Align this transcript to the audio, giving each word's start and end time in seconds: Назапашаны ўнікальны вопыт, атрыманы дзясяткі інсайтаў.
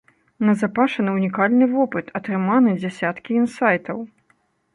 Назапашаны 0.47 1.09
ўнікальны 1.17 1.65
вопыт, 1.75 2.09
атрыманы 2.21 2.71
дзясяткі 2.81 3.31
інсайтаў. 3.45 3.97